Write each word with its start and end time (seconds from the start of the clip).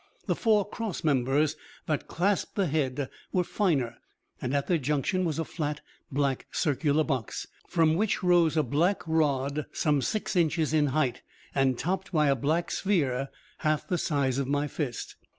The 0.25 0.33
four 0.33 0.67
cross 0.67 1.03
members 1.03 1.55
that 1.85 2.07
clasped 2.07 2.55
the 2.55 2.65
head 2.65 3.07
were 3.31 3.43
finer, 3.43 3.97
and 4.41 4.51
at 4.55 4.65
their 4.65 4.79
junction 4.79 5.25
was 5.25 5.37
a 5.37 5.45
flat 5.45 5.81
black 6.11 6.47
circular 6.51 7.03
box, 7.03 7.45
from 7.67 7.93
which 7.93 8.23
rose 8.23 8.57
a 8.57 8.63
black 8.63 9.03
rod 9.05 9.67
some 9.73 10.01
six 10.01 10.35
inches 10.35 10.73
in 10.73 10.87
height, 10.87 11.21
and 11.53 11.77
topped 11.77 12.11
by 12.11 12.29
a 12.29 12.35
black 12.35 12.71
sphere 12.71 13.29
half 13.59 13.87
the 13.87 13.99
size 13.99 14.39
of 14.39 14.47
my 14.47 14.65
fist. 14.67 15.17